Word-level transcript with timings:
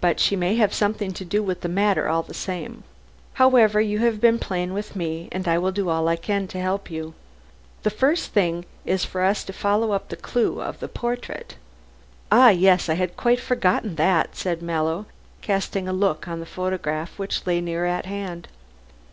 "But 0.00 0.18
she 0.18 0.34
may 0.34 0.56
have 0.56 0.74
something 0.74 1.12
to 1.12 1.24
do 1.24 1.40
with 1.40 1.60
the 1.60 1.68
matter 1.68 2.08
all 2.08 2.24
the 2.24 2.34
same. 2.34 2.82
However, 3.34 3.80
you 3.80 4.00
have 4.00 4.20
been 4.20 4.40
plain 4.40 4.72
with 4.74 4.96
me, 4.96 5.28
and 5.30 5.46
I 5.46 5.58
will 5.58 5.70
do 5.70 5.88
all 5.88 6.08
I 6.08 6.16
can 6.16 6.48
to 6.48 6.60
help 6.60 6.90
you. 6.90 7.14
The 7.84 7.90
first 7.90 8.32
thing 8.32 8.64
is 8.84 9.04
for 9.04 9.22
us 9.22 9.44
to 9.44 9.52
follow 9.52 9.92
up 9.92 10.08
the 10.08 10.16
clue 10.16 10.60
of 10.60 10.80
the 10.80 10.88
portrait." 10.88 11.54
"Ah, 12.32 12.48
yes! 12.50 12.88
I 12.88 12.94
had 12.94 13.16
quite 13.16 13.38
forgotten 13.38 13.94
that," 13.94 14.34
said 14.34 14.60
Mallow, 14.60 15.06
casting 15.40 15.86
a 15.86 15.92
look 15.92 16.26
on 16.26 16.40
the 16.40 16.46
photograph 16.46 17.16
which 17.16 17.46
lay 17.46 17.60
near 17.60 17.84
at 17.86 18.06
hand. 18.06 18.48